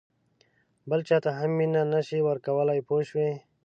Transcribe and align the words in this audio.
بل 0.89 1.01
چاته 1.07 1.31
هم 1.39 1.51
مینه 1.57 1.81
نه 1.93 2.01
شې 2.07 2.19
ورکولای 2.29 2.79
پوه 2.87 3.01
شوې!. 3.09 3.31